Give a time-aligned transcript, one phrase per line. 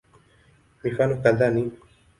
[0.83, 1.63] Mifano kadhaa ni